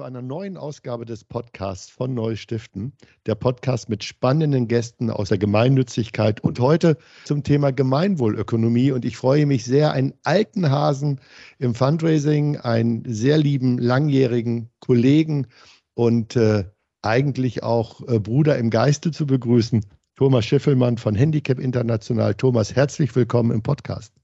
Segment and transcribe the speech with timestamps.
[0.00, 2.94] Zu einer neuen Ausgabe des Podcasts von Neustiften.
[3.26, 8.92] Der Podcast mit spannenden Gästen aus der Gemeinnützigkeit und heute zum Thema Gemeinwohlökonomie.
[8.92, 11.20] Und ich freue mich sehr, einen alten Hasen
[11.58, 15.48] im Fundraising, einen sehr lieben, langjährigen Kollegen
[15.92, 16.64] und äh,
[17.02, 19.84] eigentlich auch äh, Bruder im Geiste zu begrüßen,
[20.16, 22.34] Thomas Schiffelmann von Handicap International.
[22.34, 24.14] Thomas, herzlich willkommen im Podcast.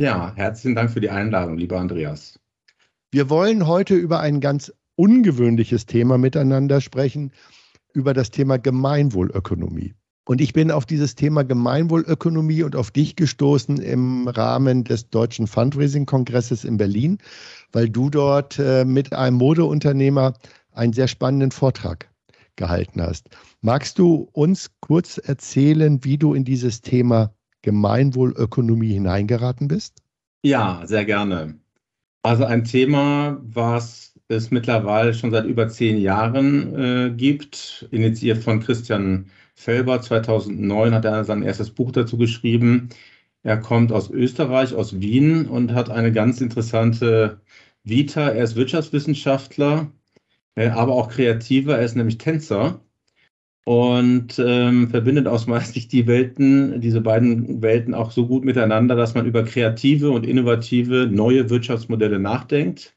[0.00, 2.41] Ja, herzlichen Dank für die Einladung, lieber Andreas.
[3.14, 7.32] Wir wollen heute über ein ganz ungewöhnliches Thema miteinander sprechen,
[7.92, 9.92] über das Thema Gemeinwohlökonomie.
[10.24, 15.46] Und ich bin auf dieses Thema Gemeinwohlökonomie und auf dich gestoßen im Rahmen des Deutschen
[15.46, 17.18] Fundraising-Kongresses in Berlin,
[17.70, 20.32] weil du dort äh, mit einem Modeunternehmer
[20.70, 22.10] einen sehr spannenden Vortrag
[22.56, 23.28] gehalten hast.
[23.60, 29.98] Magst du uns kurz erzählen, wie du in dieses Thema Gemeinwohlökonomie hineingeraten bist?
[30.42, 31.61] Ja, sehr gerne.
[32.22, 38.60] Also ein Thema, was es mittlerweile schon seit über zehn Jahren äh, gibt, initiiert von
[38.60, 40.00] Christian Felber.
[40.00, 42.90] 2009 hat er sein erstes Buch dazu geschrieben.
[43.42, 47.40] Er kommt aus Österreich, aus Wien und hat eine ganz interessante
[47.84, 48.28] Vita.
[48.30, 49.90] Er ist Wirtschaftswissenschaftler,
[50.56, 51.78] äh, aber auch Kreativer.
[51.78, 52.80] Er ist nämlich Tänzer
[53.64, 58.96] und ähm, verbindet aus meiner Sicht die Welten, diese beiden Welten auch so gut miteinander,
[58.96, 62.96] dass man über kreative und innovative neue Wirtschaftsmodelle nachdenkt.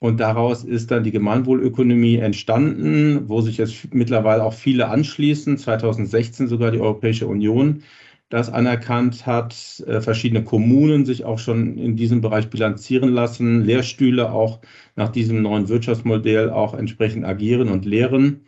[0.00, 5.56] Und daraus ist dann die Gemeinwohlökonomie entstanden, wo sich jetzt mittlerweile auch viele anschließen.
[5.58, 7.82] 2016 sogar die Europäische Union
[8.30, 14.32] das anerkannt hat, äh, verschiedene Kommunen sich auch schon in diesem Bereich bilanzieren lassen, Lehrstühle
[14.32, 14.60] auch
[14.96, 18.40] nach diesem neuen Wirtschaftsmodell auch entsprechend agieren und lehren.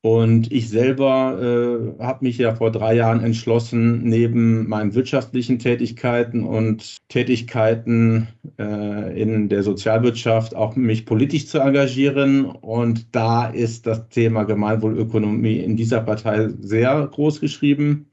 [0.00, 6.44] Und ich selber äh, habe mich ja vor drei Jahren entschlossen, neben meinen wirtschaftlichen Tätigkeiten
[6.44, 8.28] und Tätigkeiten
[8.58, 12.44] äh, in der Sozialwirtschaft auch mich politisch zu engagieren.
[12.46, 18.08] Und da ist das Thema Gemeinwohlökonomie in dieser Partei sehr groß geschrieben.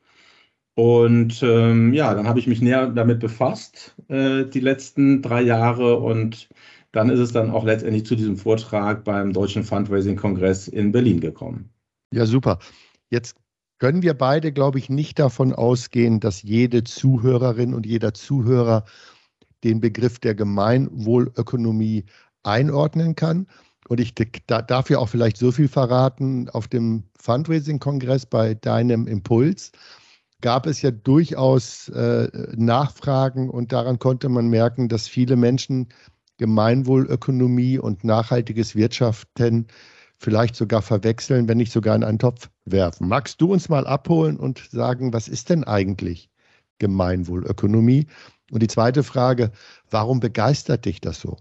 [0.75, 5.99] Und ähm, ja, dann habe ich mich näher damit befasst, äh, die letzten drei Jahre.
[5.99, 6.49] Und
[6.91, 11.74] dann ist es dann auch letztendlich zu diesem Vortrag beim Deutschen Fundraising-Kongress in Berlin gekommen.
[12.15, 12.59] Ja, super.
[13.09, 13.35] Jetzt
[13.77, 18.85] können wir beide, glaube ich, nicht davon ausgehen, dass jede Zuhörerin und jeder Zuhörer
[19.65, 22.05] den Begriff der Gemeinwohlökonomie
[22.43, 23.47] einordnen kann.
[23.89, 24.13] Und ich
[24.47, 29.73] darf ja auch vielleicht so viel verraten, auf dem Fundraising-Kongress bei deinem Impuls
[30.39, 35.89] gab es ja durchaus äh, Nachfragen und daran konnte man merken, dass viele Menschen
[36.37, 39.67] Gemeinwohlökonomie und nachhaltiges Wirtschaften
[40.25, 43.07] vielleicht sogar verwechseln, wenn nicht sogar in einen Topf werfen.
[43.07, 46.31] Magst du uns mal abholen und sagen, was ist denn eigentlich
[46.79, 48.07] Gemeinwohlökonomie?
[48.51, 49.51] Und die zweite Frage,
[49.91, 51.37] warum begeistert dich das so?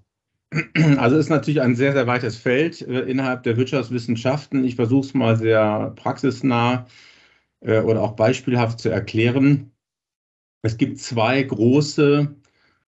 [0.99, 4.65] Also ist natürlich ein sehr, sehr weites Feld äh, innerhalb der Wirtschaftswissenschaften.
[4.65, 6.87] Ich versuche es mal sehr praxisnah
[7.61, 9.73] äh, oder auch beispielhaft zu erklären.
[10.63, 12.37] Es gibt zwei große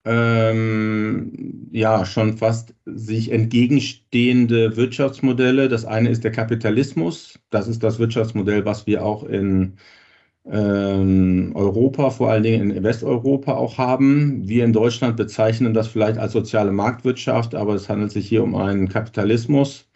[0.05, 5.69] ähm, ja schon fast sich entgegenstehende Wirtschaftsmodelle.
[5.69, 7.39] Das eine ist der Kapitalismus.
[7.49, 9.77] Das ist das Wirtschaftsmodell, was wir auch in
[10.45, 14.47] ähm, Europa, vor allen Dingen in Westeuropa auch haben.
[14.47, 18.55] Wir in Deutschland bezeichnen das vielleicht als soziale Marktwirtschaft, aber es handelt sich hier um
[18.55, 19.89] einen Kapitalismus.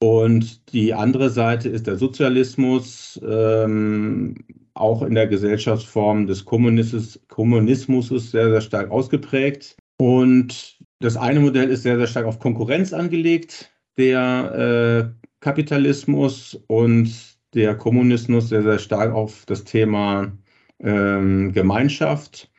[0.00, 3.20] Und die andere Seite ist der Sozialismus.
[3.28, 4.36] Ähm,
[4.78, 9.76] auch in der Gesellschaftsform des Kommunismus, Kommunismus ist sehr, sehr stark ausgeprägt.
[9.98, 17.10] Und das eine Modell ist sehr, sehr stark auf Konkurrenz angelegt, der äh, Kapitalismus und
[17.54, 20.32] der Kommunismus sehr, sehr stark auf das Thema
[20.80, 22.50] ähm, Gemeinschaft.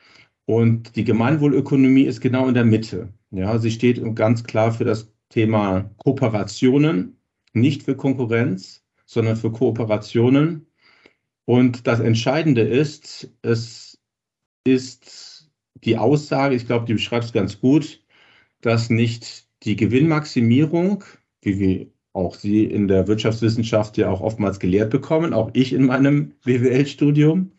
[0.46, 3.12] Und die Gemeinwohlökonomie ist genau in der Mitte.
[3.30, 7.16] Ja, sie steht ganz klar für das Thema Kooperationen,
[7.52, 10.66] nicht für Konkurrenz, sondern für Kooperationen
[11.50, 13.98] und das Entscheidende ist, es
[14.64, 15.50] ist
[15.82, 18.04] die Aussage, ich glaube, die beschreibt es ganz gut,
[18.60, 21.02] dass nicht die Gewinnmaximierung,
[21.42, 25.86] wie wir auch Sie in der Wirtschaftswissenschaft ja auch oftmals gelehrt bekommen, auch ich in
[25.86, 27.50] meinem BWL-Studium,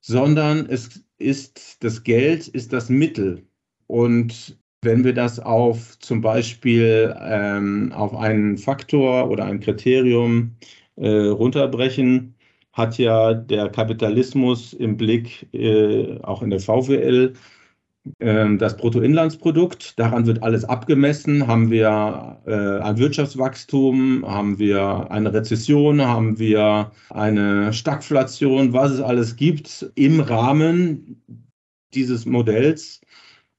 [0.00, 3.42] sondern es ist das Geld ist das Mittel.
[3.88, 10.56] Und wenn wir das auf zum Beispiel ähm, auf einen Faktor oder ein Kriterium
[10.96, 12.36] äh, runterbrechen,
[12.72, 17.34] hat ja der Kapitalismus im Blick, äh, auch in der VWL,
[18.18, 19.98] äh, das Bruttoinlandsprodukt.
[19.98, 21.46] Daran wird alles abgemessen.
[21.46, 29.00] Haben wir äh, ein Wirtschaftswachstum, haben wir eine Rezession, haben wir eine Stagflation, was es
[29.00, 31.22] alles gibt im Rahmen
[31.94, 33.00] dieses Modells.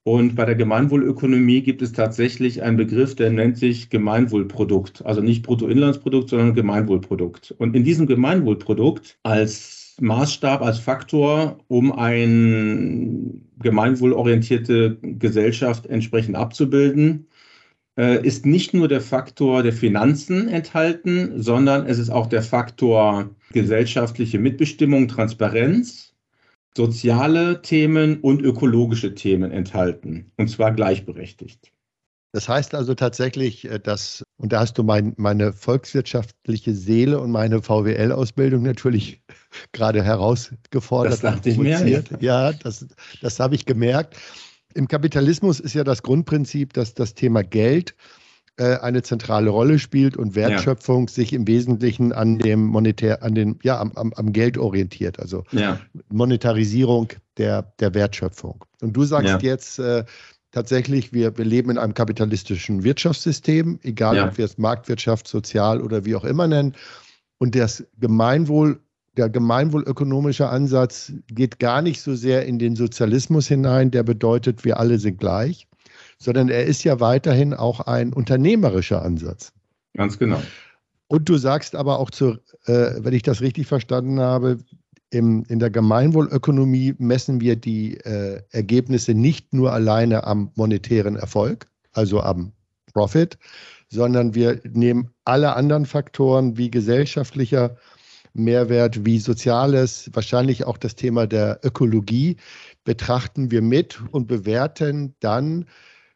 [0.05, 5.05] Und bei der Gemeinwohlökonomie gibt es tatsächlich einen Begriff, der nennt sich Gemeinwohlprodukt.
[5.05, 7.55] Also nicht Bruttoinlandsprodukt, sondern Gemeinwohlprodukt.
[7.57, 17.27] Und in diesem Gemeinwohlprodukt als Maßstab, als Faktor, um eine gemeinwohlorientierte Gesellschaft entsprechend abzubilden,
[17.97, 23.29] äh, ist nicht nur der Faktor der Finanzen enthalten, sondern es ist auch der Faktor
[23.53, 26.12] gesellschaftliche Mitbestimmung, Transparenz
[26.75, 31.71] soziale Themen und ökologische Themen enthalten, und zwar gleichberechtigt.
[32.33, 37.31] Das heißt also tatsächlich, äh, dass, und da hast du mein, meine volkswirtschaftliche Seele und
[37.31, 39.21] meine VWL-Ausbildung natürlich
[39.71, 41.13] gerade herausgefordert.
[41.13, 42.03] Das dachte ich mir.
[42.19, 42.87] Ja, das,
[43.21, 44.17] das habe ich gemerkt.
[44.73, 47.95] Im Kapitalismus ist ja das Grundprinzip, dass das Thema Geld
[48.57, 51.13] äh, eine zentrale Rolle spielt und Wertschöpfung ja.
[51.13, 55.43] sich im Wesentlichen an dem Monetär, an den, ja, am, am, am Geld orientiert, also
[55.51, 55.79] ja.
[56.09, 58.63] Monetarisierung der, der Wertschöpfung.
[58.81, 59.39] Und du sagst ja.
[59.39, 60.05] jetzt äh,
[60.51, 66.05] tatsächlich, wir, wir leben in einem kapitalistischen Wirtschaftssystem, egal ob wir es Marktwirtschaft, Sozial oder
[66.05, 66.75] wie auch immer nennen.
[67.39, 68.79] Und das Gemeinwohl
[69.17, 74.79] der gemeinwohlökonomische Ansatz geht gar nicht so sehr in den Sozialismus hinein, der bedeutet, wir
[74.79, 75.67] alle sind gleich,
[76.17, 79.53] sondern er ist ja weiterhin auch ein unternehmerischer Ansatz.
[79.95, 80.41] Ganz genau.
[81.07, 84.57] Und du sagst aber auch, zu, äh, wenn ich das richtig verstanden habe,
[85.11, 91.67] im, in der Gemeinwohlökonomie messen wir die äh, Ergebnisse nicht nur alleine am monetären Erfolg,
[91.91, 92.51] also am
[92.93, 93.37] Profit,
[93.89, 97.77] sondern wir nehmen alle anderen Faktoren wie gesellschaftlicher
[98.33, 102.37] Mehrwert, wie soziales, wahrscheinlich auch das Thema der Ökologie,
[102.83, 105.65] betrachten wir mit und bewerten dann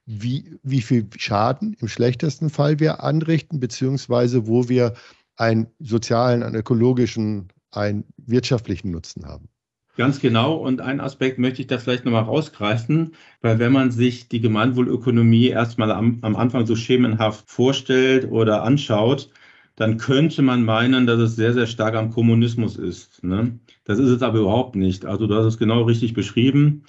[0.07, 4.93] wie, wie viel Schaden im schlechtesten Fall wir anrichten, beziehungsweise wo wir
[5.35, 9.49] einen sozialen, einen ökologischen, einen wirtschaftlichen Nutzen haben.
[9.97, 10.55] Ganz genau.
[10.55, 15.47] Und einen Aspekt möchte ich da vielleicht nochmal rausgreifen, weil wenn man sich die Gemeinwohlökonomie
[15.47, 19.29] erstmal am, am Anfang so schemenhaft vorstellt oder anschaut,
[19.75, 23.23] dann könnte man meinen, dass es sehr, sehr stark am Kommunismus ist.
[23.23, 23.59] Ne?
[23.83, 25.05] Das ist es aber überhaupt nicht.
[25.05, 26.83] Also du hast es genau richtig beschrieben.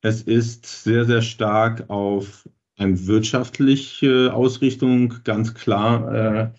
[0.00, 6.50] Es ist sehr, sehr stark auf eine wirtschaftliche Ausrichtung, ganz klar äh,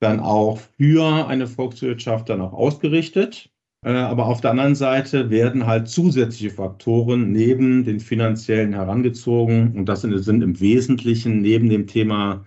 [0.00, 3.50] dann auch für eine Volkswirtschaft dann auch ausgerichtet.
[3.84, 9.76] Äh, aber auf der anderen Seite werden halt zusätzliche Faktoren neben den finanziellen herangezogen.
[9.76, 12.44] Und das sind, im Wesentlichen neben dem Thema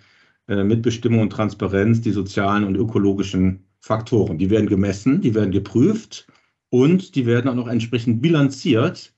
[0.48, 4.38] äh, Mitbestimmung und Transparenz die sozialen und ökologischen Faktoren.
[4.38, 6.28] Die werden gemessen, die werden geprüft
[6.70, 9.14] und die werden auch noch entsprechend bilanziert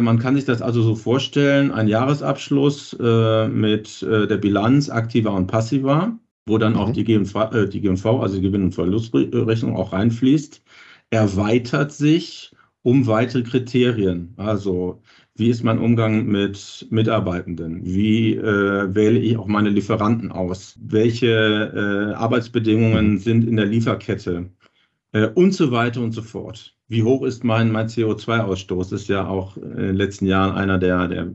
[0.00, 5.32] man kann sich das also so vorstellen, ein Jahresabschluss äh, mit äh, der Bilanz aktiver
[5.32, 6.78] und passiver, wo dann mhm.
[6.78, 10.62] auch die GMV, äh, die GMV, also die Gewinn- und Verlustrechnung auch reinfließt,
[11.10, 12.52] erweitert sich
[12.82, 14.34] um weitere Kriterien.
[14.36, 15.02] Also
[15.36, 17.84] wie ist mein Umgang mit Mitarbeitenden?
[17.84, 20.76] Wie äh, wähle ich auch meine Lieferanten aus?
[20.82, 23.18] Welche äh, Arbeitsbedingungen mhm.
[23.18, 24.50] sind in der Lieferkette?
[25.12, 26.74] Äh, und so weiter und so fort.
[26.88, 28.90] Wie hoch ist mein, mein CO2-Ausstoß?
[28.90, 31.28] Das ist ja auch in den letzten Jahren einer der, der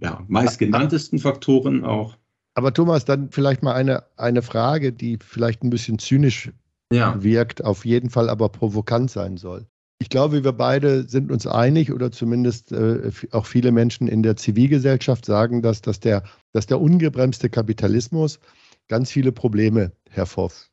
[0.00, 2.16] ja, meistgenanntesten Faktoren auch.
[2.54, 6.50] Aber Thomas, dann vielleicht mal eine, eine Frage, die vielleicht ein bisschen zynisch
[6.92, 7.22] ja.
[7.22, 9.66] wirkt, auf jeden Fall aber provokant sein soll.
[10.00, 14.36] Ich glaube, wir beide sind uns einig oder zumindest äh, auch viele Menschen in der
[14.36, 18.40] Zivilgesellschaft sagen das, dass der, dass der ungebremste Kapitalismus
[18.88, 20.70] ganz viele Probleme hervorruft.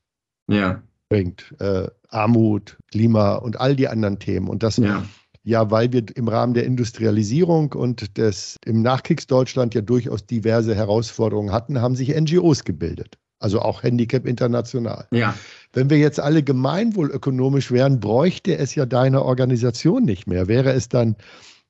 [0.49, 1.53] Ja bringt.
[1.59, 4.47] Äh, Armut, Klima und all die anderen Themen.
[4.47, 5.03] Und das ja.
[5.43, 11.51] ja, weil wir im Rahmen der Industrialisierung und des im Nachkriegsdeutschland ja durchaus diverse Herausforderungen
[11.51, 13.17] hatten, haben sich NGOs gebildet.
[13.39, 15.07] Also auch Handicap International.
[15.11, 15.33] Ja.
[15.71, 20.47] Wenn wir jetzt alle gemeinwohlökonomisch wären, bräuchte es ja deine Organisation nicht mehr.
[20.47, 21.15] Wäre es dann,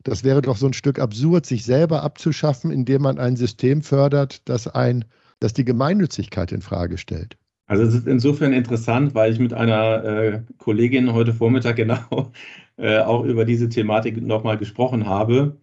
[0.04, 4.42] das wäre doch so ein Stück absurd, sich selber abzuschaffen, indem man ein System fördert,
[4.46, 5.06] das ein,
[5.40, 7.38] das die Gemeinnützigkeit in Frage stellt.
[7.70, 12.32] Also es ist insofern interessant, weil ich mit einer äh, Kollegin heute Vormittag genau
[12.78, 15.58] äh, auch über diese Thematik nochmal gesprochen habe.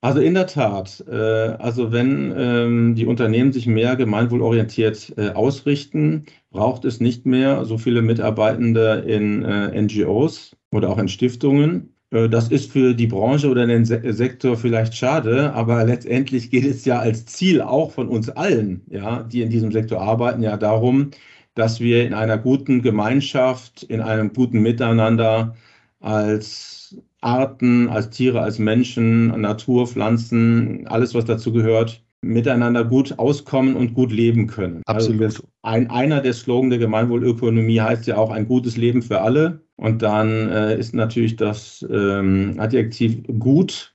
[0.00, 6.26] Also in der Tat, äh, also wenn ähm, die Unternehmen sich mehr gemeinwohlorientiert äh, ausrichten,
[6.52, 11.94] braucht es nicht mehr so viele Mitarbeitende in äh, NGOs oder auch in Stiftungen.
[12.12, 16.84] Äh, das ist für die Branche oder den Sektor vielleicht schade, aber letztendlich geht es
[16.84, 21.10] ja als Ziel auch von uns allen, ja, die in diesem Sektor arbeiten, ja darum,
[21.54, 25.56] dass wir in einer guten Gemeinschaft, in einem guten Miteinander
[26.00, 33.76] als Arten, als Tiere, als Menschen, Natur, Pflanzen, alles, was dazu gehört, miteinander gut auskommen
[33.76, 34.82] und gut leben können.
[34.86, 35.22] Also Absolut.
[35.22, 39.62] Also ein, einer der Slogan der Gemeinwohlökonomie heißt ja auch ein gutes Leben für alle.
[39.76, 43.94] Und dann äh, ist natürlich das ähm, Adjektiv gut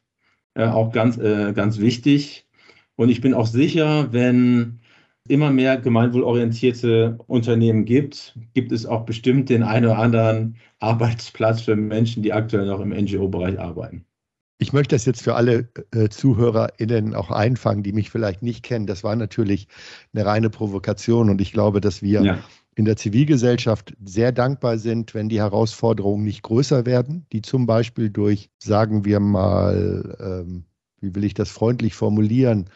[0.55, 2.47] äh, auch ganz, äh, ganz wichtig.
[2.95, 4.79] Und ich bin auch sicher, wenn
[5.27, 11.75] immer mehr gemeinwohlorientierte Unternehmen gibt, gibt es auch bestimmt den einen oder anderen Arbeitsplatz für
[11.75, 14.05] Menschen, die aktuell noch im NGO-Bereich arbeiten.
[14.57, 18.87] Ich möchte das jetzt für alle äh, ZuhörerInnen auch einfangen, die mich vielleicht nicht kennen.
[18.87, 19.67] Das war natürlich
[20.13, 22.39] eine reine Provokation und ich glaube, dass wir ja.
[22.75, 28.09] in der Zivilgesellschaft sehr dankbar sind, wenn die Herausforderungen nicht größer werden, die zum Beispiel
[28.09, 30.65] durch, sagen wir mal, ähm,
[31.01, 32.69] wie will ich das freundlich formulieren,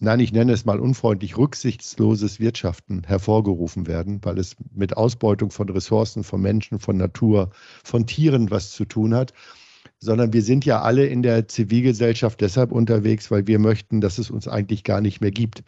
[0.00, 5.68] nein, ich nenne es mal unfreundlich, rücksichtsloses Wirtschaften hervorgerufen werden, weil es mit Ausbeutung von
[5.68, 7.50] Ressourcen, von Menschen, von Natur,
[7.82, 9.32] von Tieren was zu tun hat
[10.00, 14.30] sondern wir sind ja alle in der Zivilgesellschaft deshalb unterwegs, weil wir möchten, dass es
[14.30, 15.64] uns eigentlich gar nicht mehr gibt.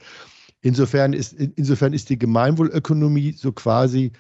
[0.61, 4.13] Insofern ist, insofern ist die Gemeinwohlökonomie so quasi,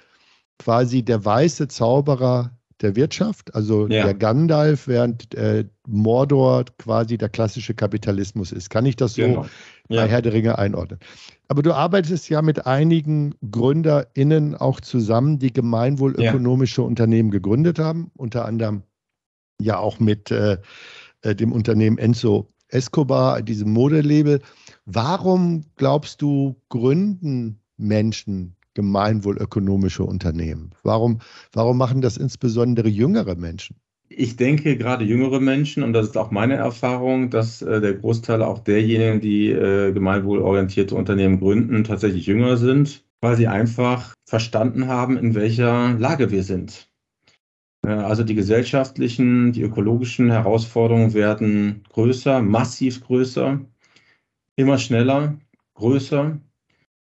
[0.58, 4.04] quasi der weiße Zauberer der Wirtschaft, also ja.
[4.04, 8.68] der Gandalf, während äh, Mordor quasi der klassische Kapitalismus ist.
[8.68, 9.46] Kann ich das so genau.
[9.88, 10.02] Ja.
[10.02, 11.00] bei Herr der Ringe einordnen?
[11.48, 16.86] Aber du arbeitest ja mit einigen GründerInnen auch zusammen, die gemeinwohlökonomische ja.
[16.86, 18.82] Unternehmen gegründet haben, unter anderem
[19.60, 20.58] ja auch mit äh,
[21.22, 24.40] äh, dem Unternehmen Enzo Escobar, diesem Modelabel.
[24.86, 30.72] Warum glaubst du, gründen Menschen gemeinwohlökonomische Unternehmen?
[30.82, 31.20] Warum,
[31.52, 33.76] warum machen das insbesondere jüngere Menschen?
[34.08, 38.42] Ich denke, gerade jüngere Menschen, und das ist auch meine Erfahrung, dass äh, der Großteil
[38.42, 45.16] auch derjenigen, die äh, gemeinwohlorientierte Unternehmen gründen, tatsächlich jünger sind, weil sie einfach verstanden haben,
[45.16, 46.88] in welcher Lage wir sind.
[47.84, 53.60] Äh, also die gesellschaftlichen, die ökologischen Herausforderungen werden größer, massiv größer,
[54.56, 55.38] immer schneller,
[55.74, 56.40] größer.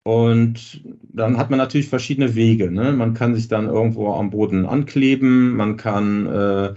[0.03, 0.81] Und
[1.13, 2.71] dann hat man natürlich verschiedene Wege.
[2.71, 2.91] Ne?
[2.91, 6.73] Man kann sich dann irgendwo am Boden ankleben, man kann äh,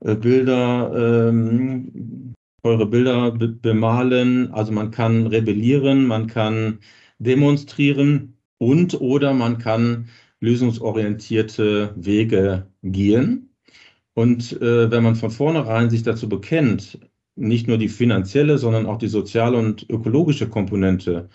[0.00, 6.78] äh Bilder, ähm, eure Bilder be bemalen, also man kann rebellieren, man kann
[7.18, 10.08] demonstrieren und oder man kann
[10.40, 13.50] lösungsorientierte Wege gehen.
[14.14, 16.98] Und äh, wenn man von vornherein sich dazu bekennt,
[17.34, 21.30] nicht nur die finanzielle, sondern auch die soziale und ökologische Komponente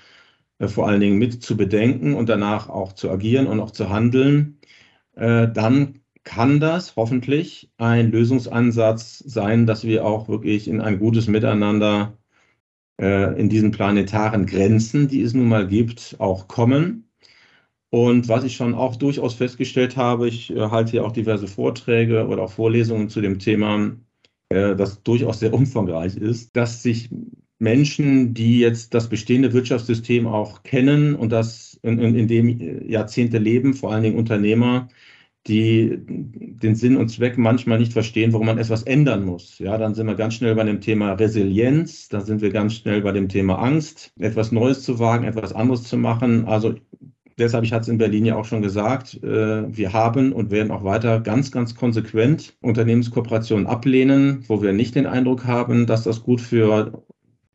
[0.66, 4.60] vor allen Dingen mit zu bedenken und danach auch zu agieren und auch zu handeln,
[5.16, 11.28] äh, dann kann das hoffentlich ein Lösungsansatz sein, dass wir auch wirklich in ein gutes
[11.28, 12.18] Miteinander
[13.00, 17.10] äh, in diesen planetaren Grenzen, die es nun mal gibt, auch kommen.
[17.90, 22.28] Und was ich schon auch durchaus festgestellt habe, ich äh, halte ja auch diverse Vorträge
[22.28, 23.96] oder auch Vorlesungen zu dem Thema,
[24.50, 27.10] äh, das durchaus sehr umfangreich ist, dass sich
[27.60, 33.38] Menschen, die jetzt das bestehende Wirtschaftssystem auch kennen und das in, in, in dem Jahrzehnte
[33.40, 34.90] leben, vor allen Dingen Unternehmer,
[35.48, 39.60] die den Sinn und Zweck manchmal nicht verstehen, warum man etwas ändern muss.
[39.60, 43.02] Ja, dann sind wir ganz schnell bei dem Thema Resilienz, dann sind wir ganz schnell
[43.02, 46.46] bei dem Thema Angst, etwas Neues zu wagen, etwas anderes zu machen.
[46.46, 46.76] Also
[47.38, 50.72] deshalb, ich hatte es in Berlin ja auch schon gesagt, äh, wir haben und werden
[50.72, 56.24] auch weiter ganz, ganz konsequent Unternehmenskooperationen ablehnen, wo wir nicht den Eindruck haben, dass das
[56.24, 57.04] gut für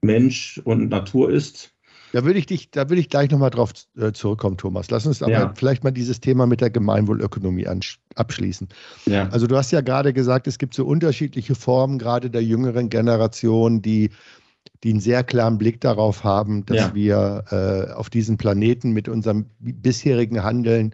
[0.02, 1.72] Mensch und Natur ist.
[2.12, 4.90] Da würde ich dich, da würde ich gleich nochmal drauf äh, zurückkommen, Thomas.
[4.90, 5.52] Lass uns aber ja.
[5.56, 7.66] vielleicht mal dieses Thema mit der Gemeinwohlökonomie
[8.16, 8.68] abschließen.
[9.06, 9.28] Ja.
[9.30, 13.80] Also du hast ja gerade gesagt, es gibt so unterschiedliche Formen, gerade der jüngeren Generation,
[13.80, 14.10] die
[14.84, 16.94] die einen sehr klaren Blick darauf haben, dass ja.
[16.94, 20.92] wir äh, auf diesem Planeten mit unserem bisherigen Handeln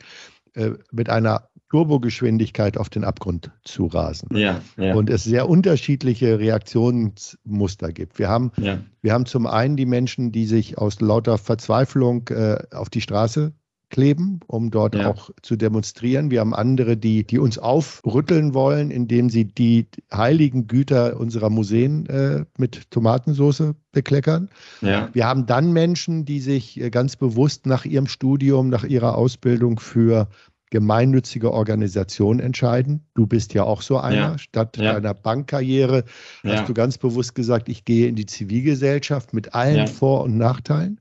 [0.54, 4.28] äh, mit einer Turbogeschwindigkeit auf den Abgrund zu rasen.
[4.36, 4.94] Ja, ja.
[4.94, 8.18] Und es sehr unterschiedliche Reaktionsmuster gibt.
[8.18, 8.78] Wir haben, ja.
[9.02, 13.52] wir haben zum einen die Menschen, die sich aus lauter Verzweiflung äh, auf die Straße
[13.90, 15.10] kleben, um dort ja.
[15.10, 16.30] auch zu demonstrieren.
[16.30, 22.06] Wir haben andere, die, die uns aufrütteln wollen, indem sie die heiligen Güter unserer Museen
[22.06, 24.50] äh, mit Tomatensauce bekleckern.
[24.82, 25.08] Ja.
[25.12, 29.80] Wir haben dann Menschen, die sich äh, ganz bewusst nach ihrem Studium, nach ihrer Ausbildung
[29.80, 30.28] für
[30.70, 33.06] gemeinnützige Organisation entscheiden.
[33.14, 34.16] Du bist ja auch so einer.
[34.16, 34.38] Ja.
[34.38, 34.94] Statt ja.
[34.94, 36.04] deiner Bankkarriere
[36.42, 36.52] ja.
[36.52, 41.00] hast du ganz bewusst gesagt, ich gehe in die Zivilgesellschaft mit allen Vor- und Nachteilen.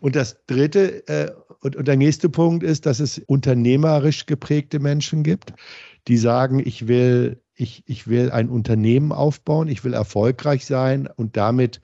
[0.00, 1.32] Und das Dritte äh,
[1.62, 5.54] und, und der nächste Punkt ist, dass es unternehmerisch geprägte Menschen gibt,
[6.08, 11.36] die sagen, ich will, ich, ich will ein Unternehmen aufbauen, ich will erfolgreich sein und
[11.36, 11.80] damit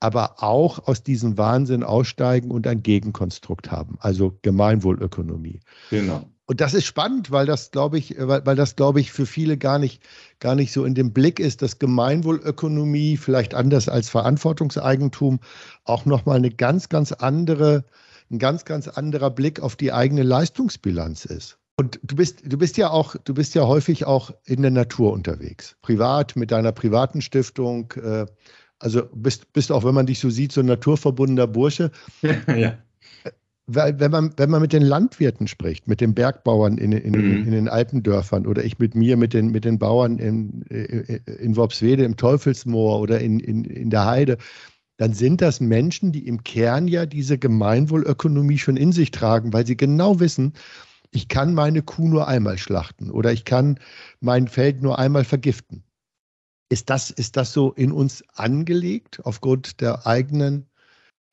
[0.00, 5.60] aber auch aus diesem Wahnsinn aussteigen und ein Gegenkonstrukt haben, also Gemeinwohlökonomie.
[5.88, 6.28] Genau.
[6.46, 9.56] Und das ist spannend, weil das, glaube ich, weil, weil das, glaube ich, für viele
[9.56, 10.02] gar nicht,
[10.40, 15.40] gar nicht so in dem Blick ist, dass Gemeinwohlökonomie vielleicht anders als Verantwortungseigentum
[15.84, 17.84] auch nochmal eine ganz, ganz andere,
[18.30, 21.58] ein ganz, ganz anderer Blick auf die eigene Leistungsbilanz ist.
[21.76, 25.12] Und du bist, du bist ja auch, du bist ja häufig auch in der Natur
[25.12, 25.76] unterwegs.
[25.82, 27.92] Privat, mit deiner privaten Stiftung.
[27.92, 28.26] Äh,
[28.80, 31.90] Also bist, bist auch, wenn man dich so sieht, so ein naturverbundener Bursche.
[32.48, 32.76] ja.
[33.66, 37.44] Wenn man, wenn man mit den Landwirten spricht, mit den Bergbauern in, in, mhm.
[37.44, 42.04] in den Alpendörfern oder ich mit mir, mit den, mit den Bauern in, in Worpswede,
[42.04, 44.36] im Teufelsmoor oder in, in, in der Heide,
[44.96, 49.66] dann sind das Menschen, die im Kern ja diese Gemeinwohlökonomie schon in sich tragen, weil
[49.66, 50.52] sie genau wissen,
[51.10, 53.78] ich kann meine Kuh nur einmal schlachten oder ich kann
[54.20, 55.84] mein Feld nur einmal vergiften.
[56.68, 60.66] Ist das, ist das so in uns angelegt aufgrund der eigenen,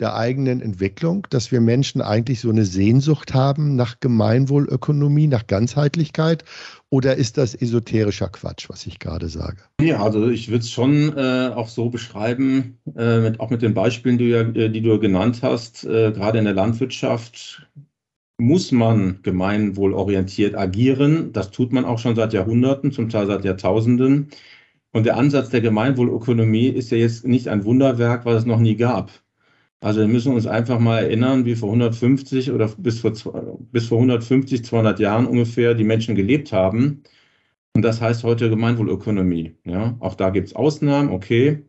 [0.02, 6.44] der eigenen Entwicklung, dass wir Menschen eigentlich so eine Sehnsucht haben nach Gemeinwohlökonomie, nach Ganzheitlichkeit?
[6.90, 9.58] Oder ist das esoterischer Quatsch, was ich gerade sage?
[9.80, 13.74] Ja, also ich würde es schon äh, auch so beschreiben, äh, mit, auch mit den
[13.74, 17.70] Beispielen, die, äh, die du genannt hast, äh, gerade in der Landwirtschaft
[18.42, 21.32] muss man gemeinwohlorientiert agieren.
[21.32, 24.32] Das tut man auch schon seit Jahrhunderten, zum Teil seit Jahrtausenden.
[24.92, 28.76] Und der Ansatz der Gemeinwohlökonomie ist ja jetzt nicht ein Wunderwerk, was es noch nie
[28.76, 29.12] gab.
[29.82, 33.12] Also wir müssen uns einfach mal erinnern, wie vor 150 oder bis vor,
[33.72, 37.02] bis vor 150, 200 Jahren ungefähr die Menschen gelebt haben.
[37.74, 39.56] Und das heißt heute Gemeinwohlökonomie.
[39.66, 41.64] Ja, auch da gibt es Ausnahmen, okay.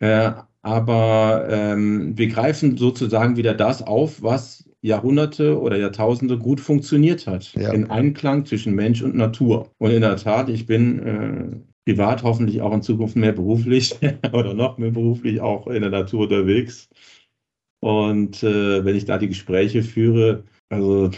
[0.00, 7.28] Äh, aber ähm, wir greifen sozusagen wieder das auf, was Jahrhunderte oder Jahrtausende gut funktioniert
[7.28, 7.52] hat.
[7.54, 7.72] Ja.
[7.72, 9.70] In Einklang zwischen Mensch und Natur.
[9.78, 13.94] Und in der Tat, ich bin äh, privat hoffentlich auch in Zukunft mehr beruflich
[14.32, 16.88] oder noch mehr beruflich auch in der Natur unterwegs.
[17.86, 21.08] Und äh, wenn ich da die Gespräche führe, also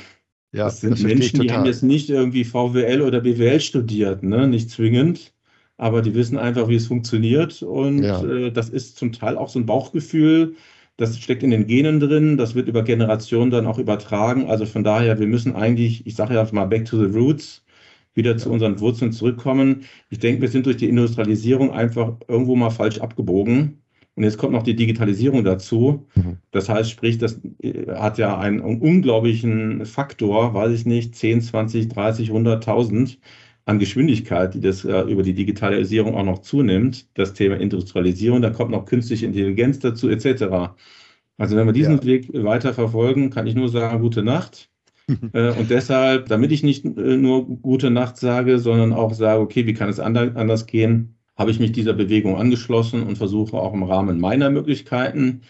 [0.52, 4.46] ja, das sind das Menschen, die haben jetzt nicht irgendwie VWL oder BWL studiert, ne?
[4.46, 5.32] nicht zwingend,
[5.78, 7.62] aber die wissen einfach, wie es funktioniert.
[7.62, 8.22] Und ja.
[8.22, 10.56] äh, das ist zum Teil auch so ein Bauchgefühl,
[10.98, 14.50] das steckt in den Genen drin, das wird über Generationen dann auch übertragen.
[14.50, 17.64] Also von daher, wir müssen eigentlich, ich sage ja mal, back to the roots
[18.12, 19.84] wieder zu unseren Wurzeln zurückkommen.
[20.10, 23.80] Ich denke, wir sind durch die Industrialisierung einfach irgendwo mal falsch abgebogen.
[24.18, 26.08] Und jetzt kommt noch die Digitalisierung dazu.
[26.16, 26.38] Mhm.
[26.50, 31.86] Das heißt, sprich, das äh, hat ja einen unglaublichen Faktor, weiß ich nicht, 10, 20,
[31.86, 33.18] 30, 100.000
[33.64, 37.06] an Geschwindigkeit, die das äh, über die Digitalisierung auch noch zunimmt.
[37.16, 40.74] Das Thema Industrialisierung, da kommt noch künstliche Intelligenz dazu, etc.
[41.36, 42.04] Also wenn wir diesen ja.
[42.04, 44.68] Weg weiter verfolgen, kann ich nur sagen, gute Nacht.
[45.32, 49.64] Äh, und deshalb, damit ich nicht äh, nur gute Nacht sage, sondern auch sage, okay,
[49.66, 53.84] wie kann es anders gehen, habe ich mich dieser Bewegung angeschlossen und versuche auch im
[53.84, 55.42] Rahmen meiner Möglichkeiten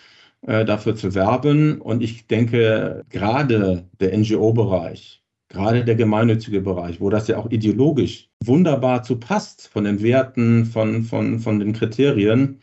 [0.46, 1.80] äh, dafür zu werben.
[1.80, 8.28] Und ich denke, gerade der NGO-Bereich, gerade der gemeinnützige Bereich, wo das ja auch ideologisch
[8.44, 12.60] wunderbar zu passt, von den Werten, von, von, von den Kriterien.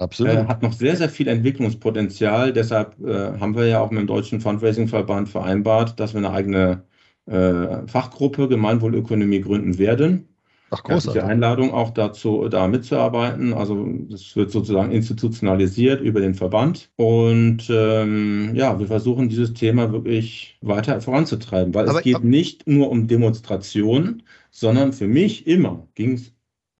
[0.00, 2.52] Äh, hat noch sehr, sehr viel Entwicklungspotenzial.
[2.52, 6.84] Deshalb äh, haben wir ja auch mit dem Deutschen Fundraising-Verband vereinbart, dass wir eine eigene
[7.26, 10.28] äh, Fachgruppe Gemeinwohlökonomie gründen werden.
[10.70, 11.22] Ach, großartig.
[11.22, 13.54] Die Einladung auch dazu, da mitzuarbeiten.
[13.54, 16.90] Also das wird sozusagen institutionalisiert über den Verband.
[16.96, 22.66] Und ähm, ja, wir versuchen dieses Thema wirklich weiter voranzutreiben, weil aber, es geht nicht
[22.66, 26.32] nur um Demonstrationen, sondern für mich immer ging es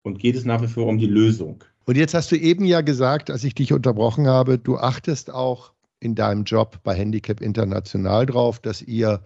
[0.03, 1.65] und geht es nach wie vor um die Lösung.
[1.87, 5.73] Und jetzt hast du eben ja gesagt, als ich dich unterbrochen habe, du achtest auch
[6.01, 9.23] in deinem Job bei Handicap International drauf, dass ihr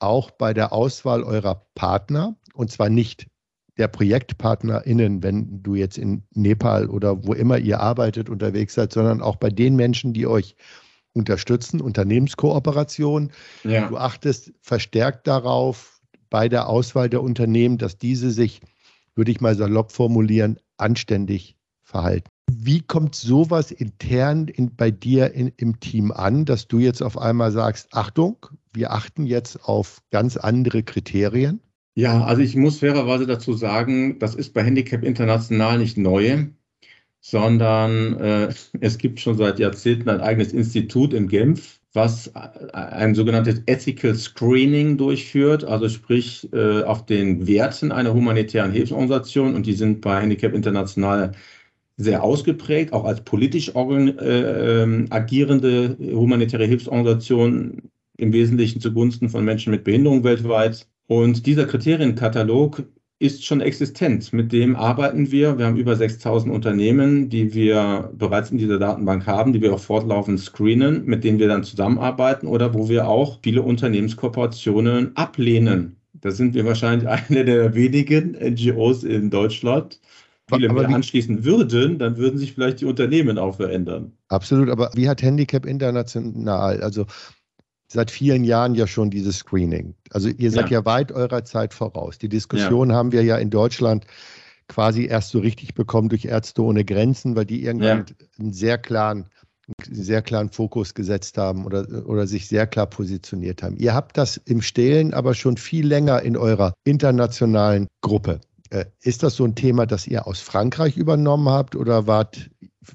[0.00, 3.26] auch bei der Auswahl eurer Partner, und zwar nicht
[3.76, 9.20] der ProjektpartnerInnen, wenn du jetzt in Nepal oder wo immer ihr arbeitet unterwegs seid, sondern
[9.20, 10.56] auch bei den Menschen, die euch
[11.12, 13.30] unterstützen, Unternehmenskooperation.
[13.62, 13.88] Ja.
[13.88, 18.60] Du achtest verstärkt darauf bei der Auswahl der Unternehmen, dass diese sich,
[19.14, 22.28] würde ich mal salopp formulieren, anständig verhalten.
[22.50, 27.16] Wie kommt sowas intern in, bei dir in, im Team an, dass du jetzt auf
[27.16, 31.60] einmal sagst, Achtung, wir achten jetzt auf ganz andere Kriterien?
[31.96, 36.46] Ja, also ich muss fairerweise dazu sagen, das ist bei Handicap International nicht neu,
[37.20, 43.62] sondern äh, es gibt schon seit Jahrzehnten ein eigenes Institut in Genf, was ein sogenanntes
[43.66, 50.00] Ethical Screening durchführt, also sprich äh, auf den Werten einer humanitären Hilfsorganisation und die sind
[50.00, 51.32] bei Handicap International
[51.96, 59.72] sehr ausgeprägt, auch als politisch äh, ähm, agierende humanitäre Hilfsorganisation, im Wesentlichen zugunsten von Menschen
[59.72, 60.88] mit Behinderung weltweit.
[61.06, 62.84] Und dieser Kriterienkatalog
[63.18, 64.32] ist schon existent.
[64.32, 65.58] Mit dem arbeiten wir.
[65.58, 69.80] Wir haben über 6000 Unternehmen, die wir bereits in dieser Datenbank haben, die wir auch
[69.80, 75.96] fortlaufend screenen, mit denen wir dann zusammenarbeiten oder wo wir auch viele Unternehmenskooperationen ablehnen.
[76.12, 80.00] Da sind wir wahrscheinlich eine der wenigen NGOs in Deutschland,
[80.52, 84.12] viele aber mehr anschließen würden, dann würden sich vielleicht die Unternehmen auch verändern.
[84.28, 87.06] Absolut, aber wie hat Handicap International, also
[87.94, 89.94] seit vielen Jahren ja schon dieses Screening.
[90.10, 92.18] Also ihr seid ja, ja weit eurer Zeit voraus.
[92.18, 92.96] Die Diskussion ja.
[92.96, 94.04] haben wir ja in Deutschland
[94.68, 98.26] quasi erst so richtig bekommen durch Ärzte ohne Grenzen, weil die irgendwann ja.
[98.38, 99.26] einen sehr klaren
[99.90, 103.76] sehr klaren Fokus gesetzt haben oder, oder sich sehr klar positioniert haben.
[103.78, 108.40] Ihr habt das im Stehlen aber schon viel länger in eurer internationalen Gruppe.
[108.68, 112.50] Äh, ist das so ein Thema, das ihr aus Frankreich übernommen habt oder wart,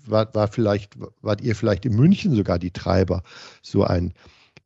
[0.05, 3.23] war, war vielleicht, wart ihr vielleicht in München sogar die Treiber,
[3.63, 4.13] so ein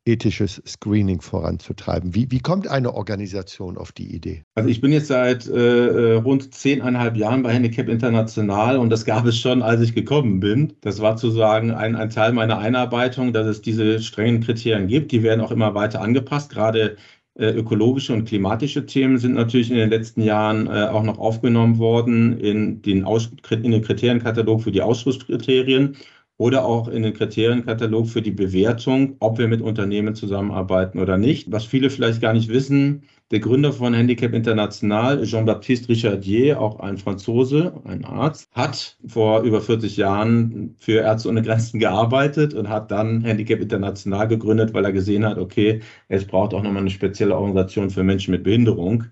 [0.05, 2.13] ethisches Screening voranzutreiben.
[2.13, 4.43] Wie, wie kommt eine Organisation auf die Idee?
[4.55, 9.25] Also ich bin jetzt seit äh, rund zehneinhalb Jahren bei Handicap International und das gab
[9.25, 10.73] es schon, als ich gekommen bin.
[10.81, 15.11] Das war zu sagen ein, ein Teil meiner Einarbeitung, dass es diese strengen Kriterien gibt.
[15.11, 16.51] Die werden auch immer weiter angepasst.
[16.51, 16.97] Gerade
[17.35, 21.79] äh, ökologische und klimatische Themen sind natürlich in den letzten Jahren äh, auch noch aufgenommen
[21.79, 25.95] worden in den, Aus in den Kriterienkatalog für die Ausschlusskriterien
[26.43, 31.49] oder auch in den Kriterienkatalog für die Bewertung, ob wir mit Unternehmen zusammenarbeiten oder nicht.
[31.53, 36.97] Was viele vielleicht gar nicht wissen, der Gründer von Handicap International, Jean-Baptiste Richardier, auch ein
[36.97, 42.91] Franzose, ein Arzt, hat vor über 40 Jahren für Ärzte ohne Grenzen gearbeitet und hat
[42.91, 45.79] dann Handicap International gegründet, weil er gesehen hat, okay,
[46.10, 49.06] es braucht auch nochmal eine spezielle Organisation für Menschen mit Behinderung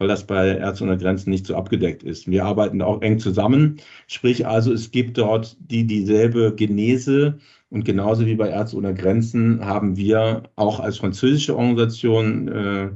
[0.00, 2.28] weil das bei Ärzte ohne Grenzen nicht so abgedeckt ist.
[2.28, 7.38] Wir arbeiten auch eng zusammen, sprich also es gibt dort die dieselbe Genese.
[7.68, 12.88] Und genauso wie bei Ärzte ohne Grenzen haben wir auch als französische Organisation äh,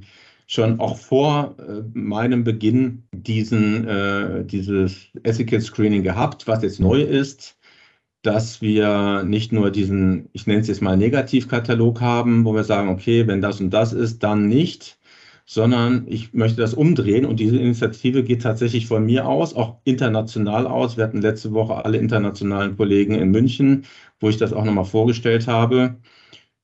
[0.47, 7.03] schon auch vor äh, meinem Beginn diesen, äh, dieses Ethical Screening gehabt, was jetzt neu
[7.03, 7.57] ist
[8.23, 12.89] dass wir nicht nur diesen, ich nenne es jetzt mal Negativkatalog haben, wo wir sagen,
[12.89, 14.99] okay, wenn das und das ist, dann nicht,
[15.47, 20.67] sondern ich möchte das umdrehen und diese Initiative geht tatsächlich von mir aus, auch international
[20.67, 20.97] aus.
[20.97, 23.85] Wir hatten letzte Woche alle internationalen Kollegen in München,
[24.21, 25.97] wo ich das auch nochmal vorgestellt habe.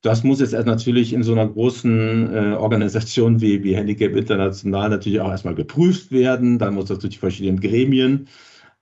[0.01, 4.89] Das muss jetzt erst natürlich in so einer großen äh, Organisation wie, wie Handicap International
[4.89, 6.57] natürlich auch erstmal geprüft werden.
[6.59, 8.27] Dann muss das durch die verschiedenen Gremien.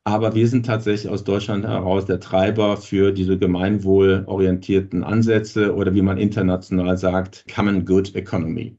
[0.06, 6.02] Aber wir sind tatsächlich aus Deutschland heraus der Treiber für diese gemeinwohlorientierten Ansätze oder wie
[6.02, 8.79] man international sagt, Common Good Economy.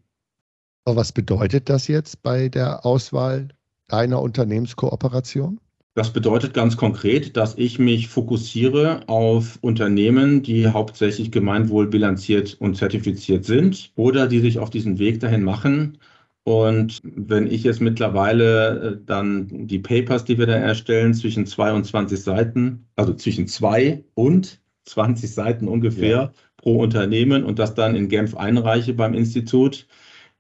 [0.85, 3.49] Aber was bedeutet das jetzt bei der Auswahl
[3.89, 5.61] deiner Unternehmenskooperation?
[5.95, 13.45] Das bedeutet ganz konkret, dass ich mich fokussiere auf Unternehmen, die hauptsächlich gemeinwohlbilanziert und zertifiziert
[13.45, 15.99] sind oder die sich auf diesen Weg dahin machen.
[16.45, 22.21] Und wenn ich jetzt mittlerweile äh, dann die Papers, die wir da erstellen, zwischen 22
[22.21, 26.33] Seiten, also zwischen zwei und 20 Seiten ungefähr ja.
[26.57, 29.87] pro Unternehmen und das dann in Genf einreiche beim Institut,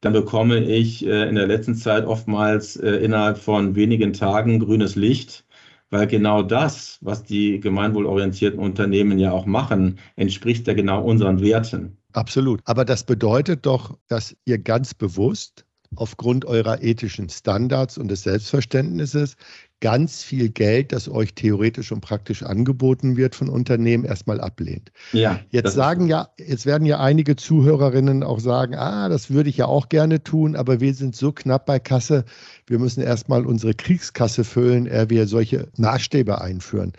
[0.01, 4.97] dann bekomme ich äh, in der letzten Zeit oftmals äh, innerhalb von wenigen Tagen grünes
[4.97, 5.45] Licht,
[5.91, 11.99] weil genau das, was die gemeinwohlorientierten Unternehmen ja auch machen, entspricht ja genau unseren Werten.
[12.13, 12.61] Absolut.
[12.65, 15.65] Aber das bedeutet doch, dass ihr ganz bewusst
[15.97, 19.37] aufgrund eurer ethischen Standards und des Selbstverständnisses
[19.81, 24.93] ganz viel Geld, das euch theoretisch und praktisch angeboten wird von Unternehmen, erstmal ablehnt.
[25.13, 25.41] Ja.
[25.51, 29.67] Jetzt sagen ja, jetzt werden ja einige Zuhörerinnen auch sagen, ah, das würde ich ja
[29.67, 32.25] auch gerne tun, aber wir sind so knapp bei Kasse,
[32.67, 36.93] wir müssen erstmal unsere Kriegskasse füllen, ehe wir solche Maßstäbe einführen.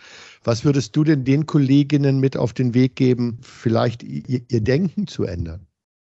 [0.43, 5.05] Was würdest du denn den Kolleginnen mit auf den Weg geben, vielleicht ihr, ihr Denken
[5.05, 5.67] zu ändern?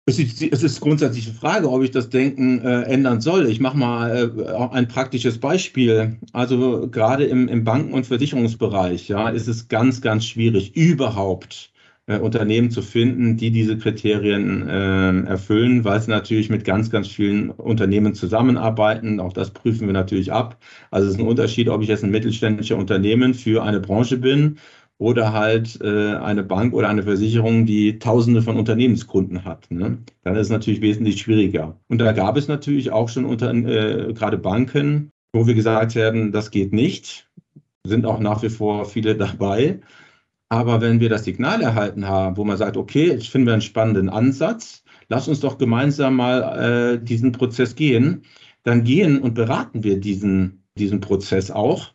[0.05, 3.47] Es ist, es ist grundsätzlich eine Frage, ob ich das Denken äh, ändern soll.
[3.47, 6.17] Ich mache mal äh, ein praktisches Beispiel.
[6.33, 11.71] Also gerade im, im Banken- und Versicherungsbereich ja, ist es ganz, ganz schwierig, überhaupt
[12.07, 17.07] äh, Unternehmen zu finden, die diese Kriterien äh, erfüllen, weil sie natürlich mit ganz, ganz
[17.07, 19.21] vielen Unternehmen zusammenarbeiten.
[19.21, 20.57] Auch das prüfen wir natürlich ab.
[20.91, 24.57] Also es ist ein Unterschied, ob ich jetzt ein mittelständischer Unternehmen für eine Branche bin
[24.97, 29.69] oder halt äh, eine Bank oder eine Versicherung, die Tausende von Unternehmenskunden hat.
[29.71, 29.99] Ne?
[30.23, 31.79] Dann ist es natürlich wesentlich schwieriger.
[31.87, 36.31] Und da gab es natürlich auch schon unter äh, gerade Banken, wo wir gesagt haben,
[36.31, 37.29] das geht nicht.
[37.85, 39.81] Sind auch nach wie vor viele dabei.
[40.49, 43.61] Aber wenn wir das Signal erhalten haben, wo man sagt, okay, jetzt finden wir einen
[43.61, 48.23] spannenden Ansatz, lass uns doch gemeinsam mal äh, diesen Prozess gehen,
[48.61, 51.92] dann gehen und beraten wir diesen, diesen Prozess auch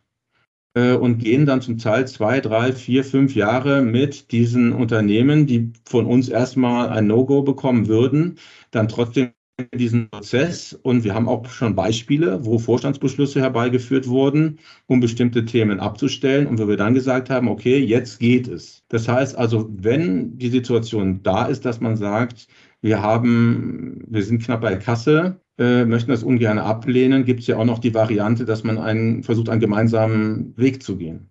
[0.99, 6.05] und gehen dann zum Teil zwei, drei, vier, fünf Jahre mit diesen Unternehmen, die von
[6.05, 8.37] uns erstmal ein No-Go bekommen würden,
[8.71, 9.31] dann trotzdem
[9.73, 15.79] diesen Prozess und wir haben auch schon Beispiele, wo Vorstandsbeschlüsse herbeigeführt wurden, um bestimmte Themen
[15.79, 18.83] abzustellen und wo wir dann gesagt haben, okay, jetzt geht es.
[18.89, 22.47] Das heißt also, wenn die Situation da ist, dass man sagt,
[22.81, 27.57] wir haben, wir sind knapp bei Kasse, äh, möchten das ungern ablehnen, gibt es ja
[27.57, 31.29] auch noch die Variante, dass man einen, versucht, einen gemeinsamen Weg zu gehen.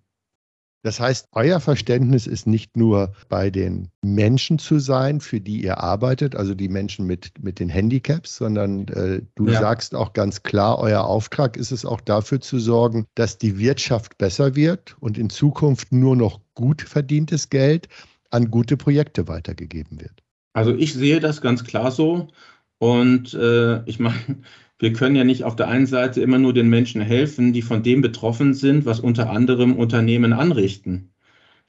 [0.84, 5.78] Das heißt, euer Verständnis ist nicht nur bei den Menschen zu sein, für die ihr
[5.78, 9.60] arbeitet, also die Menschen mit, mit den Handicaps, sondern äh, du ja.
[9.60, 14.18] sagst auch ganz klar, euer Auftrag ist es auch dafür zu sorgen, dass die Wirtschaft
[14.18, 17.88] besser wird und in Zukunft nur noch gut verdientes Geld
[18.30, 20.22] an gute Projekte weitergegeben wird.
[20.52, 22.28] Also ich sehe das ganz klar so.
[22.78, 24.16] Und äh, ich meine,
[24.78, 27.82] wir können ja nicht auf der einen Seite immer nur den Menschen helfen, die von
[27.82, 31.12] dem betroffen sind, was unter anderem Unternehmen anrichten.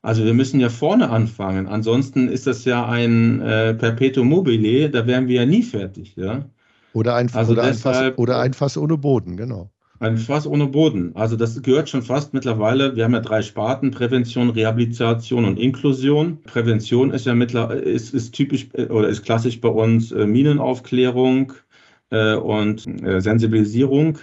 [0.02, 1.68] Also wir müssen ja vorne anfangen.
[1.68, 6.16] Ansonsten ist das ja ein äh, Perpetuum mobile, da wären wir ja nie fertig.
[6.16, 6.50] Ja?
[6.94, 9.72] Oder, ein, also oder, deshalb, ein Fass, oder ein Fass ohne Boden, genau.
[10.00, 11.16] Ein Fass ohne Boden.
[11.16, 16.42] Also das gehört schon fast mittlerweile, wir haben ja drei Sparten, Prävention, Rehabilitation und Inklusion.
[16.44, 21.54] Prävention ist ja mittlerweile, ist, ist typisch äh, oder ist klassisch bei uns äh, Minenaufklärung,
[22.12, 24.18] äh, und äh, Sensibilisierung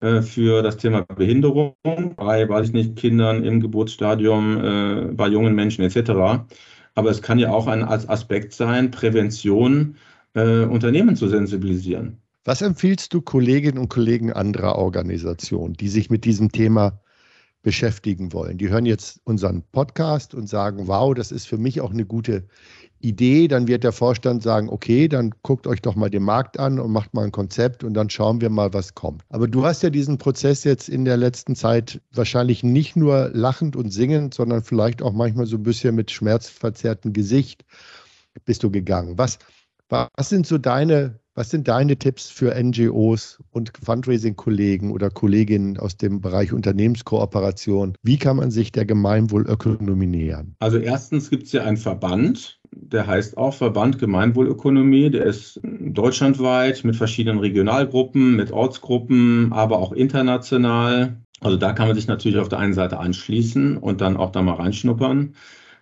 [0.00, 1.74] äh, für das Thema Behinderung
[2.16, 6.46] bei, weiß ich nicht, Kindern im Geburtsstadium, bei jungen Menschen etc.
[6.94, 9.96] Aber es kann ja auch ein Aspekt sein, Prävention,
[10.34, 12.20] Unternehmen zu sensibilisieren.
[12.46, 17.00] Was empfiehlst du Kolleginnen und Kollegen anderer Organisationen, die sich mit diesem Thema
[17.62, 18.56] beschäftigen wollen?
[18.56, 22.44] Die hören jetzt unseren Podcast und sagen, wow, das ist für mich auch eine gute
[23.00, 26.78] Idee, dann wird der Vorstand sagen, okay, dann guckt euch doch mal den Markt an
[26.78, 29.24] und macht mal ein Konzept und dann schauen wir mal, was kommt.
[29.28, 33.74] Aber du hast ja diesen Prozess jetzt in der letzten Zeit wahrscheinlich nicht nur lachend
[33.74, 37.64] und singend, sondern vielleicht auch manchmal so ein bisschen mit schmerzverzerrtem Gesicht
[38.44, 39.18] bist du gegangen.
[39.18, 39.40] Was,
[39.88, 45.98] was sind so deine was sind deine Tipps für NGOs und Fundraising-Kollegen oder Kolleginnen aus
[45.98, 47.94] dem Bereich Unternehmenskooperation?
[48.02, 50.56] Wie kann man sich der Gemeinwohlökonomie nähern?
[50.60, 55.10] Also erstens gibt es ja einen Verband, der heißt auch Verband Gemeinwohlökonomie.
[55.10, 61.20] Der ist deutschlandweit mit verschiedenen Regionalgruppen, mit Ortsgruppen, aber auch international.
[61.40, 64.40] Also da kann man sich natürlich auf der einen Seite anschließen und dann auch da
[64.40, 65.34] mal reinschnuppern.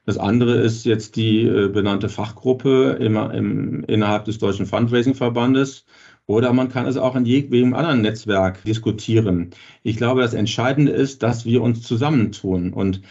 [0.07, 5.87] Das andere ist jetzt die äh, benannte Fachgruppe im, im, innerhalb des Deutschen Fundraising-Verbandes.
[6.27, 9.51] Oder man kann es auch in jedem anderen Netzwerk diskutieren.
[9.83, 12.73] Ich glaube, das Entscheidende ist, dass wir uns zusammentun.
[12.73, 13.03] Und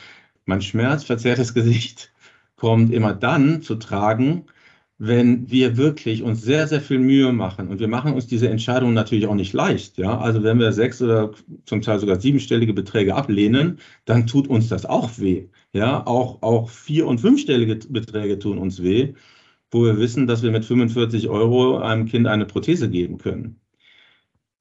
[0.45, 2.11] mein schmerzverzerrtes Gesicht
[2.55, 4.45] kommt immer dann zu tragen,
[5.05, 8.93] wenn wir wirklich uns sehr, sehr viel Mühe machen und wir machen uns diese Entscheidung
[8.93, 9.97] natürlich auch nicht leicht.
[9.97, 10.17] Ja?
[10.17, 11.31] Also wenn wir sechs oder
[11.65, 15.49] zum Teil sogar siebenstellige Beträge ablehnen, dann tut uns das auch weh.
[15.73, 19.13] Ja, auch, auch vier- und fünfstellige Beträge tun uns weh,
[19.71, 23.59] wo wir wissen, dass wir mit 45 Euro einem Kind eine Prothese geben können.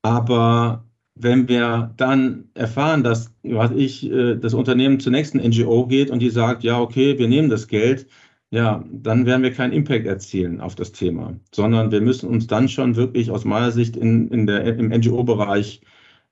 [0.03, 6.11] Aber wenn wir dann erfahren, dass was ich, äh, das Unternehmen zur nächsten NGO geht
[6.11, 8.09] und die sagt, ja, okay, wir nehmen das Geld,
[8.53, 12.69] ja, dann werden wir keinen Impact erzielen auf das Thema, sondern wir müssen uns dann
[12.69, 15.81] schon wirklich aus meiner Sicht in, in der, im NGO-Bereich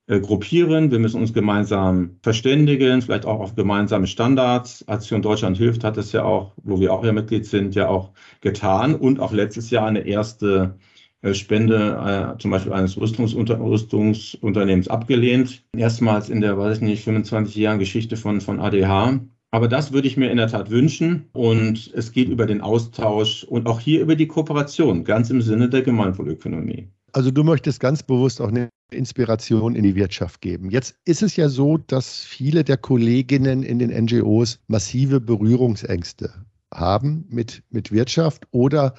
[0.06, 0.90] äh, gruppieren.
[0.90, 4.86] Wir müssen uns gemeinsam verständigen, vielleicht auch auf gemeinsame Standards.
[4.86, 8.10] Aktion Deutschland hilft hat es ja auch, wo wir auch ja Mitglied sind, ja auch
[8.42, 10.76] getan und auch letztes Jahr eine erste
[11.22, 15.64] äh, Spende äh, zum Beispiel eines Rüstungsunter Rüstungsunternehmens abgelehnt.
[15.74, 19.20] Erstmals in der, weiß ich nicht, 25 Jahren Geschichte von, von ADH.
[19.52, 21.28] Aber das würde ich mir in der Tat wünschen.
[21.32, 25.68] Und es geht über den Austausch und auch hier über die Kooperation, ganz im Sinne
[25.68, 26.88] der Gemeinwohlökonomie.
[27.12, 30.70] Also du möchtest ganz bewusst auch eine Inspiration in die Wirtschaft geben.
[30.70, 36.32] Jetzt ist es ja so, dass viele der Kolleginnen in den NGOs massive Berührungsängste
[36.72, 38.94] haben mit, mit Wirtschaft oder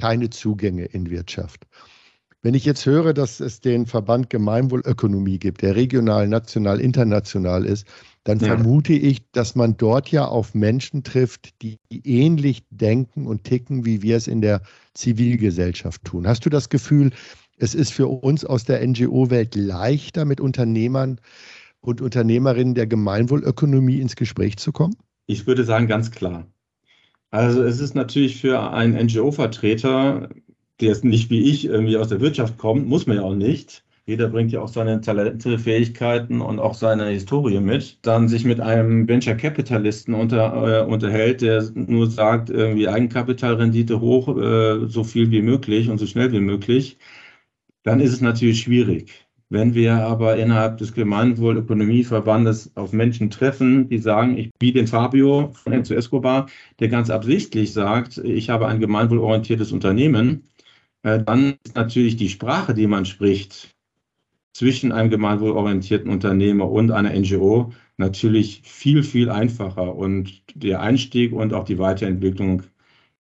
[0.00, 1.66] keine Zugänge in Wirtschaft.
[2.44, 7.86] Wenn ich jetzt höre, dass es den Verband Gemeinwohlökonomie gibt, der regional, national, international ist,
[8.24, 8.48] dann ja.
[8.48, 14.02] vermute ich, dass man dort ja auf Menschen trifft, die ähnlich denken und ticken, wie
[14.02, 14.60] wir es in der
[14.92, 16.26] Zivilgesellschaft tun.
[16.26, 17.12] Hast du das Gefühl,
[17.56, 21.22] es ist für uns aus der NGO-Welt leichter, mit Unternehmern
[21.80, 24.96] und Unternehmerinnen der Gemeinwohlökonomie ins Gespräch zu kommen?
[25.24, 26.46] Ich würde sagen, ganz klar.
[27.30, 30.28] Also es ist natürlich für einen NGO-Vertreter,
[30.80, 33.84] der jetzt nicht wie ich irgendwie aus der Wirtschaft kommt, muss man ja auch nicht.
[34.06, 37.98] Jeder bringt ja auch seine Talente, Fähigkeiten und auch seine Historie mit.
[38.02, 44.36] Dann sich mit einem Venture Capitalisten unter, äh, unterhält, der nur sagt, irgendwie Eigenkapitalrendite hoch,
[44.36, 46.98] äh, so viel wie möglich und so schnell wie möglich
[47.84, 49.12] dann ist es natürlich schwierig.
[49.50, 55.52] Wenn wir aber innerhalb des Gemeinwohlökonomieverbandes auf Menschen treffen, die sagen, ich biete den Fabio
[55.52, 56.46] von Enzo Escobar,
[56.80, 60.48] der ganz absichtlich sagt, ich habe ein gemeinwohlorientiertes Unternehmen,
[61.04, 63.74] dann ist natürlich die Sprache, die man spricht,
[64.54, 71.52] zwischen einem gemeinwohlorientierten Unternehmer und einer NGO natürlich viel, viel einfacher und der Einstieg und
[71.52, 72.62] auch die Weiterentwicklung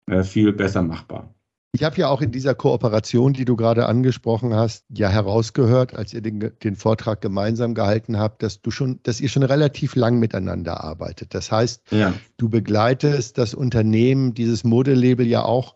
[0.09, 1.33] äh, viel besser machbar.
[1.73, 6.13] Ich habe ja auch in dieser Kooperation, die du gerade angesprochen hast, ja herausgehört, als
[6.13, 10.17] ihr den, den, Vortrag gemeinsam gehalten habt, dass du schon, dass ihr schon relativ lang
[10.17, 11.33] miteinander arbeitet.
[11.33, 12.13] Das heißt, ja.
[12.37, 15.75] du begleitest das Unternehmen, dieses Modelabel ja auch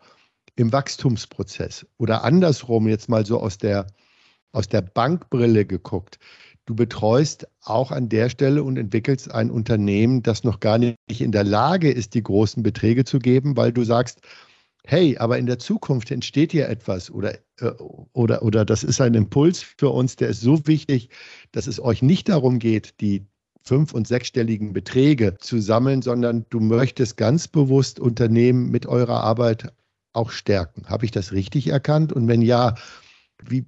[0.60, 1.86] im Wachstumsprozess.
[1.98, 3.88] Oder andersrum, jetzt mal so aus der,
[4.52, 6.19] aus der Bankbrille geguckt.
[6.65, 11.32] Du betreust auch an der Stelle und entwickelst ein Unternehmen, das noch gar nicht in
[11.32, 14.19] der Lage ist, die großen Beträge zu geben, weil du sagst,
[14.86, 17.72] hey, aber in der Zukunft entsteht hier etwas oder, äh,
[18.12, 21.10] oder, oder das ist ein Impuls für uns, der ist so wichtig,
[21.54, 23.26] dass es euch nicht darum geht, die
[23.63, 29.72] fünf- und sechsstelligen Beträge zu sammeln, sondern du möchtest ganz bewusst Unternehmen mit eurer Arbeit
[30.13, 30.88] auch stärken.
[30.88, 32.13] Habe ich das richtig erkannt?
[32.13, 32.76] Und wenn ja,
[33.43, 33.65] wie,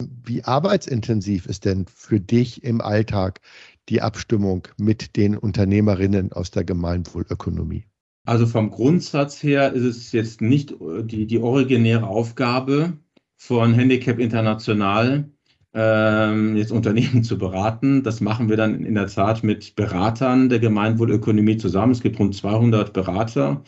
[0.00, 3.40] wie arbeitsintensiv ist denn für dich im Alltag
[3.88, 7.84] die Abstimmung mit den Unternehmerinnen aus der Gemeinwohlökonomie?
[8.24, 12.92] Also vom Grundsatz her ist es jetzt nicht äh, die, die originäre Aufgabe
[13.36, 15.30] von Handicap International,
[15.72, 18.02] ähm, jetzt Unternehmen zu beraten.
[18.02, 21.92] Das machen wir dann in der Tat mit Beratern der Gemeinwohlökonomie zusammen.
[21.92, 23.62] Es gibt rund 200 Berater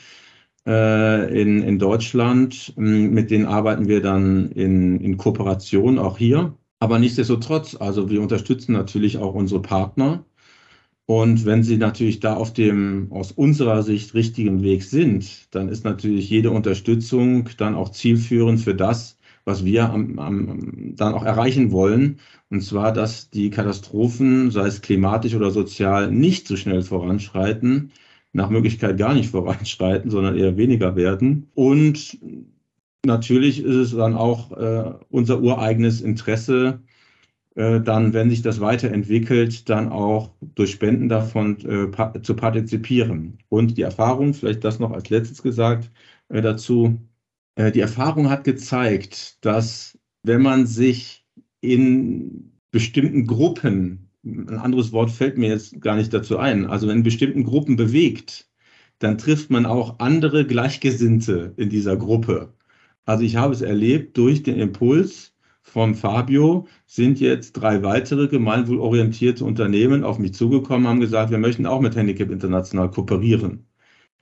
[0.66, 2.74] äh, in, in Deutschland.
[2.76, 6.54] Mit denen arbeiten wir dann in, in Kooperation auch hier.
[6.78, 10.24] Aber nichtsdestotrotz, also wir unterstützen natürlich auch unsere Partner
[11.10, 15.84] und wenn sie natürlich da auf dem aus unserer Sicht richtigen Weg sind, dann ist
[15.84, 21.72] natürlich jede Unterstützung dann auch zielführend für das, was wir am, am, dann auch erreichen
[21.72, 22.20] wollen.
[22.48, 27.90] Und zwar, dass die Katastrophen, sei es klimatisch oder sozial, nicht so schnell voranschreiten,
[28.32, 31.50] nach Möglichkeit gar nicht voranschreiten, sondern eher weniger werden.
[31.54, 32.18] Und
[33.04, 36.80] natürlich ist es dann auch äh, unser ureigenes Interesse,
[37.56, 43.38] äh, dann, wenn sich das weiterentwickelt, dann auch durch Spenden davon äh, zu partizipieren.
[43.48, 45.90] Und die Erfahrung, vielleicht das noch als letztes gesagt
[46.28, 46.98] äh, dazu,
[47.56, 51.24] äh, die Erfahrung hat gezeigt, dass wenn man sich
[51.60, 54.09] in bestimmten Gruppen,
[54.48, 58.48] ein anderes Wort fällt mir jetzt gar nicht dazu ein, also in bestimmten Gruppen bewegt,
[58.98, 62.54] dann trifft man auch andere Gleichgesinnte in dieser Gruppe.
[63.04, 65.30] Also ich habe es erlebt durch den Impuls,
[65.62, 71.66] von Fabio sind jetzt drei weitere gemeinwohlorientierte Unternehmen auf mich zugekommen, haben gesagt, wir möchten
[71.66, 73.66] auch mit Handicap International kooperieren.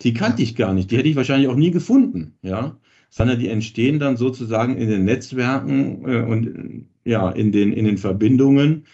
[0.02, 2.78] Die kannte ich gar nicht, die hätte ich wahrscheinlich auch nie gefunden, ja,
[3.10, 7.98] sondern die entstehen dann sozusagen in den Netzwerken äh, und ja, in den, in den
[7.98, 8.84] Verbindungen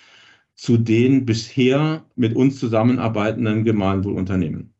[0.65, 4.73] zu den bisher mit uns zusammenarbeitenden Gemeinwohlunternehmen.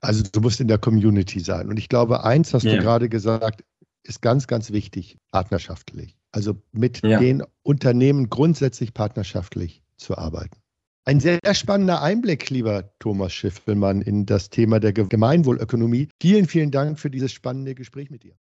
[0.00, 1.68] Also du musst in der Community sein.
[1.68, 2.76] Und ich glaube, eins hast ja.
[2.76, 3.62] du gerade gesagt,
[4.04, 6.16] ist ganz, ganz wichtig, partnerschaftlich.
[6.30, 7.20] Also mit ja.
[7.20, 10.56] den Unternehmen grundsätzlich partnerschaftlich zu arbeiten.
[11.04, 16.08] Ein sehr spannender Einblick, lieber Thomas Schiffelmann, in das Thema der Gemeinwohlökonomie.
[16.22, 18.32] Vielen, vielen Dank für dieses spannende Gespräch mit dir.